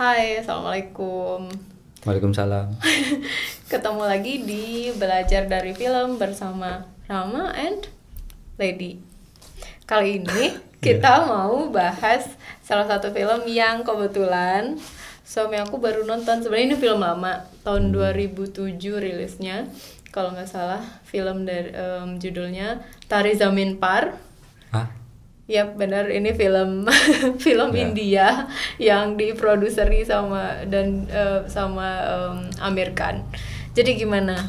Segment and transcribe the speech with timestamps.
[0.00, 1.52] Hai, Assalamualaikum.
[2.08, 2.72] Waalaikumsalam.
[3.76, 7.84] Ketemu lagi di Belajar dari Film bersama Rama and
[8.56, 8.96] Lady.
[9.84, 10.56] Kali ini
[10.88, 12.32] kita mau bahas
[12.64, 14.80] salah satu film yang kebetulan
[15.20, 16.40] suami aku baru nonton.
[16.40, 19.68] Sebenarnya ini film lama, tahun 2007 rilisnya.
[20.08, 24.16] Kalau nggak salah, film dari em, judulnya Tari Zamin Par.
[24.72, 24.99] Hah?
[25.50, 26.86] Ya benar ini film
[27.44, 27.78] film Ya.
[27.82, 28.26] India
[28.78, 33.26] yang diproduseri sama dan eh, sama em, Amir Khan.
[33.74, 34.46] Jadi gimana,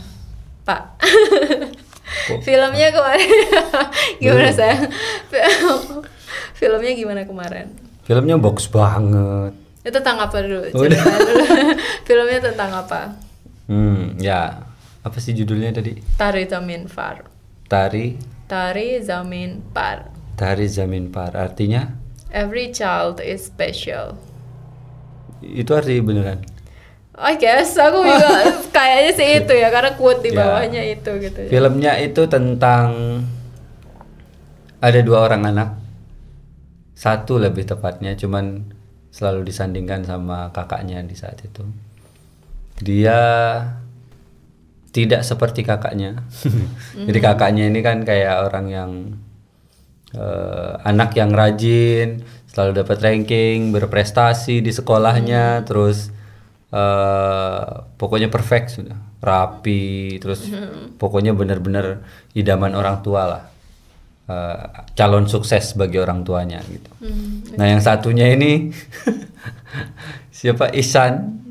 [0.62, 1.02] Pak?
[2.46, 3.30] Filmnya kemarin
[4.22, 4.60] gimana Belum.
[4.62, 4.78] saya?
[6.54, 7.74] Filmnya gimana kemarin?
[8.06, 9.58] Filmnya box banget.
[9.82, 10.70] Itu tentang apa dulu?
[10.70, 11.44] Cerita dulu.
[12.06, 13.02] Filmnya tentang apa?
[13.66, 14.70] Hmm, ya.
[15.02, 15.98] Apa sih judulnya tadi?
[16.14, 17.26] Tari Zamin Par.
[17.66, 20.11] Tari Tari Zamin Par.
[20.42, 21.38] Tari Zamin Par.
[21.38, 22.02] Artinya
[22.34, 24.18] Every child is special.
[25.42, 26.42] itu arti beneran.
[27.14, 28.30] I guess aku juga
[28.78, 30.42] kayaknya sih itu ya karena quote di Ya.
[30.42, 31.46] bawahnya itu gitu.
[31.46, 32.90] Filmnya itu tentang
[34.80, 35.70] ada dua orang anak.
[36.94, 38.70] Satu lebih tepatnya, cuman
[39.10, 41.66] selalu disandingkan sama kakaknya di saat itu.
[42.80, 43.18] Dia
[44.92, 46.22] tidak seperti kakaknya.
[47.08, 48.92] Jadi kakaknya ini kan kayak orang yang
[50.16, 56.12] eh, anak yang rajin, selalu dapat ranking, berprestasi di sekolahnya, terus
[56.72, 60.48] eh, pokoknya perfect sudah, rapi, terus
[61.02, 62.04] pokoknya benar-benar
[62.36, 63.44] idaman orang tua lah,
[64.32, 64.58] Eh,
[64.96, 66.88] calon sukses bagi orang tuanya gitu.
[67.58, 68.72] Nah yang satunya ini
[70.38, 71.42] siapa Isan?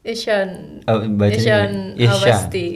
[0.00, 0.48] Ishan
[0.88, 1.04] Oh.
[2.32, 2.68] Awasti.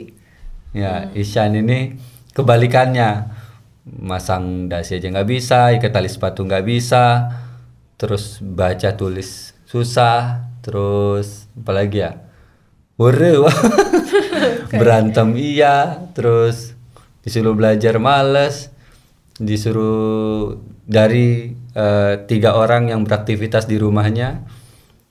[0.75, 1.97] Ya, Isyan ini
[2.35, 3.33] kebalikannya.
[3.85, 7.29] Masang dasi aja nggak bisa, ikat tali sepatu nggak bisa,
[8.01, 12.11] terus baca tulis susah, terus apalagi ya?
[12.95, 13.43] Wore,
[14.79, 16.71] berantem iya, terus
[17.21, 18.71] disuruh belajar males,
[19.35, 20.55] disuruh
[20.87, 24.47] dari eh, tiga orang yang beraktivitas di rumahnya,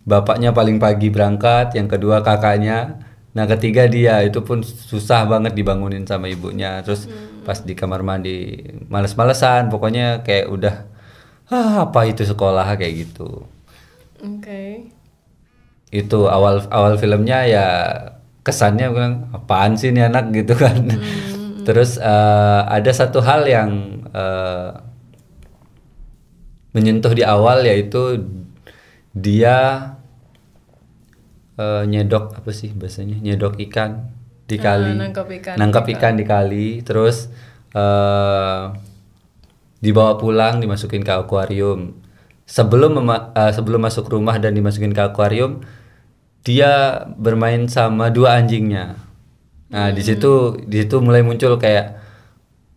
[0.08, 3.03] bapaknya paling pagi berangkat, yang kedua kakaknya,
[3.34, 7.10] nah ketiga dia itu pun susah banget dibangunin sama ibunya, terus
[7.42, 10.74] pas di kamar mandi males-malesan, pokoknya kayak udah
[11.50, 13.44] ah, apa itu sekolah kayak gitu.
[14.22, 14.88] Oke.
[15.90, 17.66] Itu awal awal filmnya ya
[18.46, 20.88] kesannya bilang apaan sih ini anak gitu kan.
[21.66, 23.70] Terus eh, ada satu hal yang
[24.14, 24.70] eh,
[26.74, 28.26] menyentuh di awal yaitu
[29.14, 29.90] dia
[31.56, 33.18] eh, nyedok apa sih bahasanya?
[33.18, 34.10] Nyedok ikan
[34.44, 34.92] di Ah, kali.
[34.94, 35.54] nangkap ikan.
[35.56, 37.28] nangkap ikan di kali terus
[37.72, 38.62] eh,
[39.80, 41.96] dibawa pulang dimasukin ke akuarium.
[42.44, 45.64] Sebelum eh, sebelum masuk rumah dan dimasukin ke akuarium
[46.44, 49.00] dia bermain sama dua anjingnya.
[49.72, 51.96] Nah di situ di situ mulai muncul kayak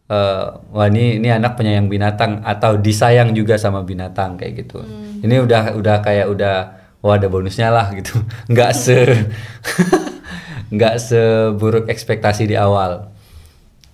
[0.08, 4.80] eh, wah ini ini anak penyayang binatang atau disayang juga sama binatang kayak gitu.
[5.20, 6.56] Ini udah udah kayak udah
[7.02, 8.18] wah ada bonusnya lah gitu
[8.52, 8.98] nggak se
[10.76, 13.08] nggak seburuk ekspektasi di awal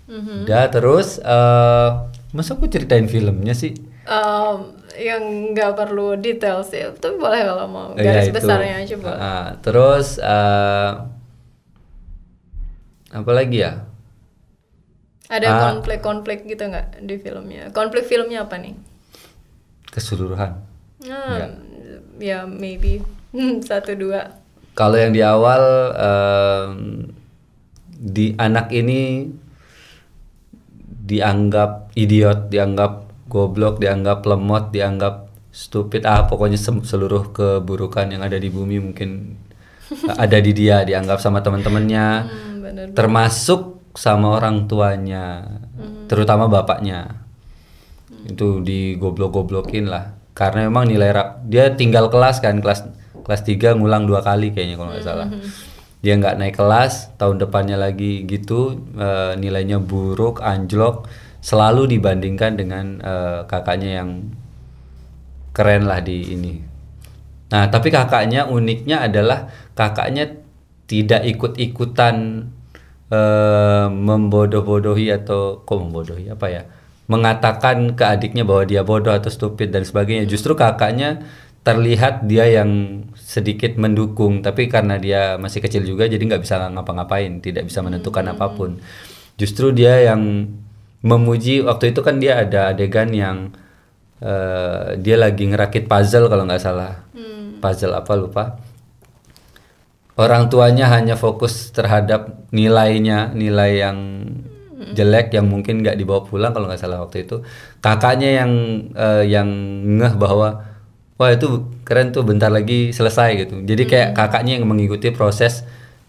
[0.09, 1.89] udah terus eh
[2.31, 4.59] masa aku ceritain filmnya sih Em,
[4.99, 8.35] yang nggak perlu detail sih, tapi boleh kalau mau Ya, garis itu.
[8.35, 9.15] besarnya aja boleh.
[9.15, 10.91] Ah, terus eh
[13.15, 13.87] apa lagi ya
[15.31, 15.59] Ada ah.
[15.71, 17.71] konflik-konflik gitu nggak di filmnya?
[17.71, 18.75] Konflik filmnya apa nih?
[19.87, 20.57] keseluruhan
[21.05, 21.51] Ah,
[22.17, 23.03] ya maybe
[23.33, 24.37] Hmm, satu dua.
[24.77, 25.63] Kalau yang di awal
[25.97, 26.73] em,
[27.89, 29.25] di anak ini
[31.03, 38.53] dianggap idiot, dianggap goblok, dianggap lemot, dianggap stupid, ah pokoknya seluruh keburukan yang ada di
[38.53, 39.33] bumi mungkin
[40.23, 42.85] ada di dia, dianggap sama teman-temannya, Hmm, bener.
[42.93, 45.45] termasuk sama orang tuanya,
[46.05, 47.17] terutama bapaknya.
[48.25, 50.17] Itu digoblok-goblokin lah.
[50.33, 52.89] Karena memang nilai rap dia tinggal kelas kan, kelas
[53.23, 55.27] kelas 3 ngulang dua kali kayaknya kalau nggak salah.
[56.03, 61.07] Dia nggak naik kelas, tahun depannya lagi gitu eh, nilainya buruk, anjlok,
[61.39, 64.09] selalu dibandingkan dengan eh, kakaknya yang
[65.55, 66.53] keren lah di ini.
[67.53, 69.47] Nah, tapi kakaknya uniknya adalah
[69.77, 70.41] kakaknya
[70.89, 72.49] tidak ikut-ikutan
[73.13, 76.63] eh, membodoh-bodohi atau kok membodohi apa ya?
[77.11, 80.23] Mengatakan ke adiknya bahwa dia bodoh atau stupid dan sebagainya.
[80.27, 81.23] Justru kakaknya
[81.63, 87.39] terlihat dia yang sedikit mendukung, tapi karena dia masih kecil juga jadi nggak bisa ngapa-ngapain,
[87.39, 88.83] tidak bisa menentukan apa pun.
[89.39, 90.51] Justru dia yang
[91.03, 93.51] memuji waktu itu kan dia ada adegan yang
[94.19, 97.03] eh, dia lagi ngerakit puzzle kalau nggak salah.
[97.63, 98.43] Puzzle apa lupa.
[100.13, 103.97] Orang tuanya hanya fokus terhadap nilainya nilai yang
[104.91, 107.39] jelek yang mungkin nggak dibawa pulang kalau nggak salah waktu itu.
[107.79, 108.51] Kakaknya yang
[108.91, 109.49] eh, yang
[110.01, 110.67] ngeh bahwa
[111.15, 113.55] wah itu keren tuh bentar lagi selesai gitu.
[113.63, 115.63] Jadi kayak kakaknya yang mengikuti proses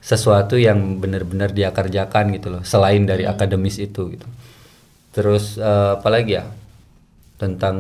[0.05, 4.27] sesuatu yang benar-benar dia kerjakan gitu loh selain dari akademis itu gitu.
[5.15, 6.45] Terus eh, apa lagi ya?
[7.39, 7.77] Tentang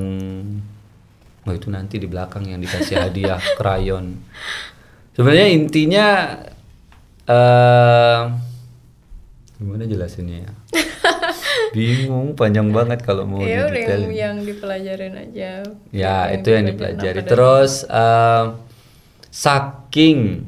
[1.45, 4.17] oh itu nanti di belakang yang dikasih hadiah krayon
[5.13, 6.07] sebenarnya intinya
[7.29, 8.21] eh
[9.65, 10.51] gimana jelasinnya ya?
[11.77, 15.65] Bingung panjang banget kalau mau ya udah yang, yang dipelajarin aja.
[15.91, 17.25] Ya itu yang dipelajari.
[17.25, 18.45] terus eh,
[19.33, 20.45] saking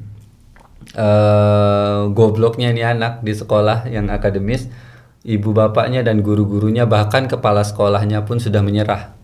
[0.93, 4.69] eh, gobloknya nih anak di sekolah yang akademis
[5.27, 9.17] ibu bapaknya dan guru-gurunya bahkan kepala sekolahnya pun sudah menyerah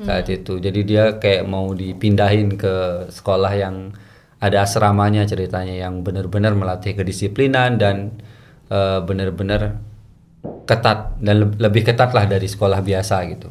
[0.00, 0.56] saat itu.
[0.60, 3.92] Jadi dia kayak mau dipindahin ke sekolah yang
[4.40, 8.16] ada asramanya ceritanya yang benar-benar melatih kedisiplinan dan
[8.70, 9.76] eh, benar-benar
[10.64, 13.50] ketat dan le- lebih ketat lah dari sekolah biasa gitu.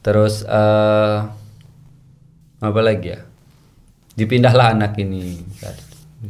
[0.00, 1.18] Terus eh
[2.60, 3.20] apa lagi ya?
[4.14, 5.40] Dipindahlah anak ini.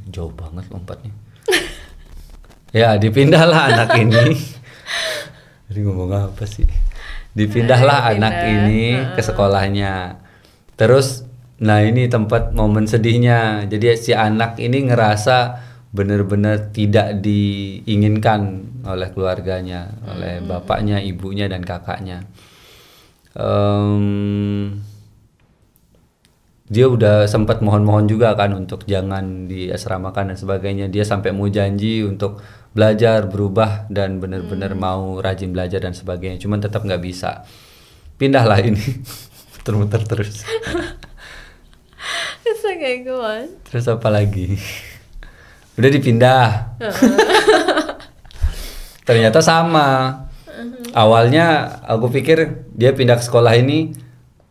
[0.08, 1.10] Jauh banget lompatnya.
[2.70, 4.38] Ya dipindahlah anak ini.
[5.66, 6.70] Tadi ngomong apa sih?
[7.34, 10.22] Dipindahlah anak ini ke sekolahnya.
[10.78, 11.26] Terus
[11.58, 13.66] nah ini tempat momen sedihnya.
[13.66, 15.58] Jadi si anak ini ngerasa
[15.90, 22.30] benar-benar tidak diinginkan oleh keluarganya oleh bapaknya ibunya dan kakaknya
[23.30, 24.82] Em,
[26.66, 30.86] dia udah sempat mohon-mohon juga kan untuk jangan diasramakan dan sebagainya.
[30.90, 32.42] Dia sampai mau janji untuk
[32.74, 36.42] belajar, berubah dan benar-benar mau rajin belajar dan sebagainya.
[36.42, 37.46] Cuman tetap nggak bisa.
[38.18, 38.82] Pindahlah ini,
[39.54, 40.42] muter-muter terus.
[42.46, 43.46] It's okay, go on.
[43.70, 44.58] Terus apa lagi?
[45.80, 46.48] Udah dipindah.
[49.08, 50.20] Ternyata sama.
[50.92, 53.96] Awalnya aku pikir dia pindah ke sekolah ini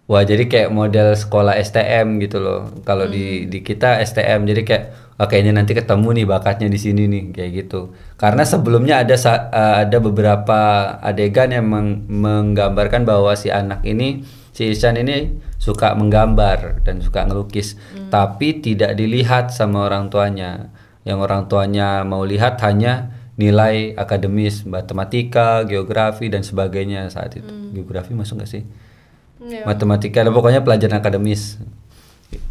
[0.10, 2.74] wah jadi kayak model sekolah STM gitu loh.
[2.81, 4.86] Kalau di di kita STM jadi kayak
[5.20, 7.94] "Ah, kayaknya nanti ketemu nih bakatnya di sini nih kayak gitu.
[8.16, 10.60] Karena sebelumnya ada eh, ada beberapa
[11.04, 17.28] adegan yang meng- menggambarkan bahwa si anak ini si Isan ini suka menggambar dan suka
[17.28, 17.76] ngelukis,
[18.10, 20.72] tapi tidak dilihat sama orang tuanya.
[21.07, 27.48] Yang orang tuanya mau lihat hanya nilai akademis, matematika, geografi dan sebagainya saat itu.
[27.72, 28.63] Geografi masuk nggak sih?
[29.40, 29.63] Ya.
[29.63, 31.56] Matematika, pokoknya pelajaran akademis,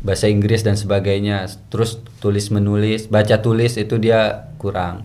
[0.01, 1.45] bahasa Inggris dan sebagainya.
[1.69, 5.05] Terus tulis menulis, baca tulis itu dia kurang.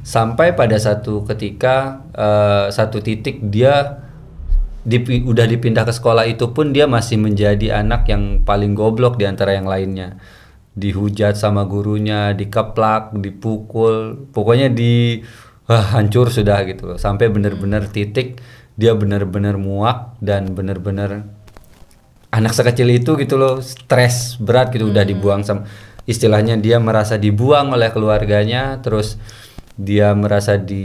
[0.00, 4.00] Sampai pada satu ketika eh, satu titik dia
[4.88, 9.28] dipi- udah dipindah ke sekolah itu pun dia masih menjadi anak yang paling goblok di
[9.28, 10.16] antara yang lainnya.
[10.74, 15.20] Dihujat sama gurunya, dikeplak, dipukul, pokoknya di
[15.66, 16.98] wah, hancur sudah gitu loh.
[16.98, 18.38] Sampai bener-bener titik
[18.80, 21.28] dia bener-bener muak dan bener-bener
[22.32, 25.68] anak sekecil itu gitu loh stres berat gitu udah dibuang sama
[26.08, 29.20] istilahnya dia merasa dibuang oleh keluarganya terus
[29.76, 30.82] dia merasa di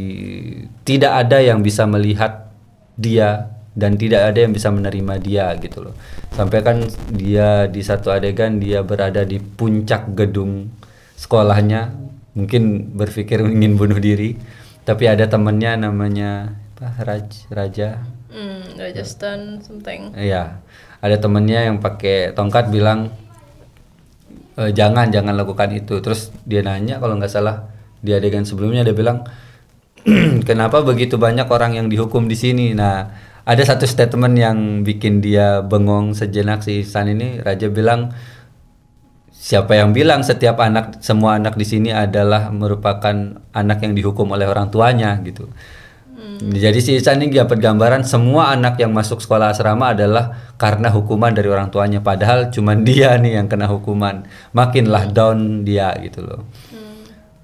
[0.83, 2.51] tidak ada yang bisa melihat
[2.99, 5.95] dia dan tidak ada yang bisa menerima dia gitu loh
[6.31, 6.77] sampai kan
[7.11, 10.71] dia di satu adegan dia berada di puncak gedung
[11.19, 11.91] sekolahnya
[12.33, 14.39] mungkin berpikir ingin bunuh diri
[14.87, 20.11] tapi ada temennya namanya apa Raj Raja Hmm, Rajasthan something.
[20.11, 20.59] Iya,
[20.99, 23.15] ada temennya yang pakai tongkat bilang
[24.59, 26.03] "E, jangan jangan lakukan itu.
[26.03, 27.71] Terus dia nanya kalau nggak salah
[28.03, 29.23] di adegan sebelumnya dia bilang
[30.49, 32.75] kenapa begitu banyak orang yang dihukum di sini.
[32.75, 33.07] Nah
[33.45, 37.37] ada satu statement yang bikin dia bengong sejenak si Ihsan ini.
[37.45, 38.09] Raja bilang
[39.29, 43.13] siapa yang bilang setiap anak semua anak di sini adalah merupakan
[43.53, 45.45] anak yang dihukum oleh orang tuanya gitu.
[46.41, 51.29] Jadi si Ihsan ini dapat gambaran semua anak yang masuk sekolah asrama adalah karena hukuman
[51.29, 52.01] dari orang tuanya.
[52.01, 54.25] Padahal cuman dia nih yang kena hukuman.
[54.57, 56.41] Makinlah down dia gitu loh.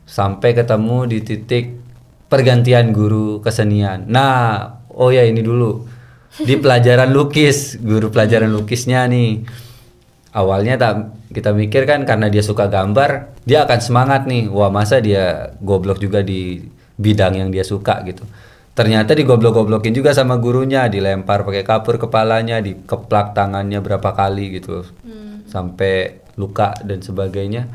[0.10, 1.78] Sampai ketemu di titik
[2.26, 4.10] pergantian guru kesenian.
[4.10, 5.88] Nah, oh ya ini dulu
[6.40, 9.44] di pelajaran lukis, guru pelajaran lukisnya nih.
[10.32, 10.94] Awalnya tak
[11.36, 14.48] kita mikir kan karena dia suka gambar, dia akan semangat nih.
[14.48, 16.64] Wah, masa dia goblok juga di
[16.96, 18.24] bidang yang dia suka gitu.
[18.72, 24.88] Ternyata digoblok-goblokin juga sama gurunya, dilempar pakai kapur kepalanya, dikeplak tangannya berapa kali gitu.
[25.52, 27.68] Sampai luka dan sebagainya.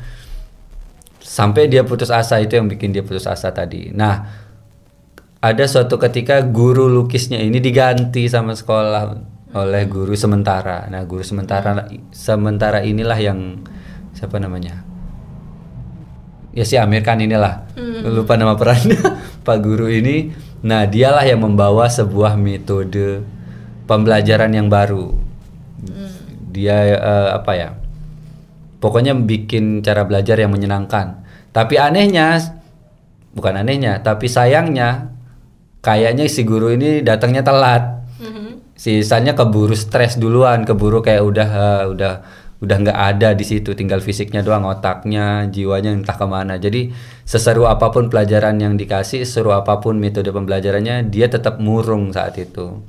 [1.21, 3.93] Sampai dia putus asa itu yang bikin dia putus asa tadi.
[3.93, 4.46] Nah,
[5.41, 9.17] ada suatu ketika guru lukisnya ini diganti sama sekolah
[9.53, 10.89] oleh guru sementara.
[10.89, 13.61] Nah, guru sementara sementara inilah yang
[14.13, 14.87] siapa namanya?
[16.57, 17.69] ya si Amir kan inilah.
[18.01, 18.97] Lupa nama perannya.
[19.45, 20.33] Pak Guru ini.
[20.65, 23.21] Nah dialah yang membawa sebuah metode
[23.85, 25.13] pembelajaran yang baru.
[26.49, 27.69] Dia eh, apa ya?
[28.81, 31.21] Pokoknya bikin cara belajar yang menyenangkan.
[31.53, 32.57] Tapi anehnya
[33.37, 35.13] bukan anehnya tapi sayangnya
[35.87, 37.83] kayaknya si guru ini datangnya telat.
[38.19, 38.67] Mhm.
[38.77, 42.13] sisanya keburu stres duluan keburu kayak udah eh, udah
[42.61, 43.73] udah nggak ada di situ.
[43.73, 46.61] Tinggal fisiknya doang otaknya jiwanya entah ke mana.
[46.61, 46.93] Jadi
[47.25, 52.37] seseru apa pun pelajaran yang dikasih seru apa pun metode pembelajarannya dia tetap murung saat
[52.39, 52.85] itu